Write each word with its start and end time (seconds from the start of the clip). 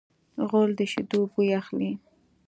غول 0.49 0.71
د 0.79 0.81
شیدو 0.91 1.19
بوی 1.31 1.49
اخلي. 1.61 1.91